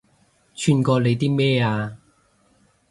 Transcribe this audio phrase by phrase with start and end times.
[0.55, 1.95] 串過你啲咩啊